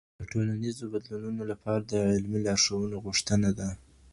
[0.19, 3.69] د ټولنیزو بدلونونو لپاره د عملي لارښوونو غوښتنه ده.